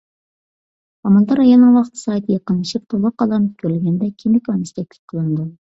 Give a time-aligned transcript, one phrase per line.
[1.07, 5.51] ھامىلىدار ئايالنىڭ ۋاقتى-سائىتى يېقىنلىشىپ تولغاق ئالامىتى كۆرۈلگەندە، كىندىك ئانىسى تەكلىپ قىلىنىدۇ.